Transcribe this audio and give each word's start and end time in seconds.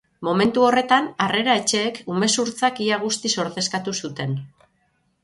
Momentu 0.27 0.63
horretan, 0.67 1.09
harrera-etxeek 1.25 1.99
umezurtzak 2.13 2.81
ia 2.87 2.99
guztiz 3.05 3.33
ordezkatu 3.45 3.95
zuten. 4.03 4.35